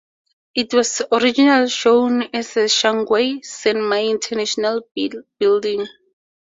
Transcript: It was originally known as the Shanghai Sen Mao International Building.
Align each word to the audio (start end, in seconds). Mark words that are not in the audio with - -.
It 0.55 0.73
was 0.73 1.03
originally 1.11 1.69
known 1.85 2.23
as 2.33 2.55
the 2.55 2.67
Shanghai 2.67 3.39
Sen 3.41 3.87
Mao 3.87 3.97
International 3.99 4.81
Building. 5.37 5.85